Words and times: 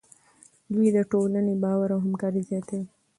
دوی 0.73 0.89
د 0.95 0.99
ټولنې 1.11 1.53
باور 1.63 1.89
او 1.95 1.99
همکاري 2.05 2.41
زیاتوي. 2.49 2.87